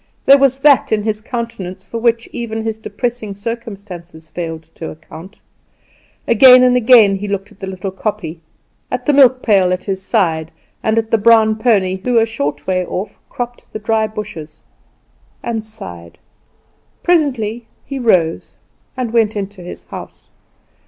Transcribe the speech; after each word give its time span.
There 0.25 0.39
was 0.39 0.61
that 0.61 0.91
in 0.91 1.03
his 1.03 1.21
countenance 1.21 1.85
for 1.85 1.99
which 1.99 2.27
even 2.31 2.63
his 2.63 2.79
depressing 2.79 3.35
circumstances 3.35 4.31
failed 4.31 4.63
to 4.73 4.89
account. 4.89 5.41
Again 6.27 6.63
and 6.63 6.75
again 6.75 7.17
he 7.17 7.27
looked 7.27 7.51
at 7.51 7.59
the 7.59 7.67
little 7.67 7.91
kopje, 7.91 8.39
at 8.89 9.05
the 9.05 9.13
milk 9.13 9.43
pail 9.43 9.71
at 9.71 9.83
his 9.83 10.01
side, 10.01 10.49
and 10.81 10.97
at 10.97 11.11
the 11.11 11.19
brown 11.19 11.55
pony, 11.55 11.97
who 12.03 12.17
a 12.17 12.25
short 12.25 12.65
way 12.65 12.83
off 12.83 13.19
cropped 13.29 13.71
the 13.73 13.77
dry 13.77 14.07
bushes 14.07 14.59
and 15.43 15.63
sighed. 15.63 16.17
Presently 17.03 17.67
he 17.85 17.99
rose 17.99 18.55
and 18.97 19.13
went 19.13 19.35
into 19.35 19.61
his 19.61 19.83
house. 19.83 20.29